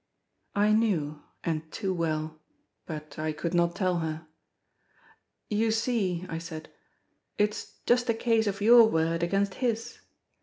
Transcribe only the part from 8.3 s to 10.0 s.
of your word against his."